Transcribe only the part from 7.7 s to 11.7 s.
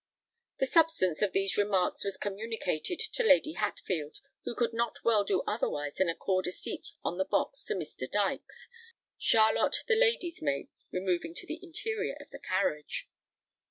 Mr. Dykes, Charlotte, the lady's maid, removing to the